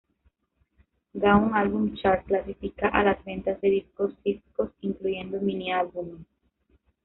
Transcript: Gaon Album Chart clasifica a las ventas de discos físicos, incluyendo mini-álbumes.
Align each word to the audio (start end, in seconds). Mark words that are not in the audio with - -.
Gaon 1.21 1.53
Album 1.53 1.93
Chart 1.95 2.25
clasifica 2.25 2.87
a 2.89 3.03
las 3.03 3.23
ventas 3.23 3.61
de 3.61 3.69
discos 3.69 4.15
físicos, 4.23 4.71
incluyendo 4.81 5.39
mini-álbumes. 5.39 6.25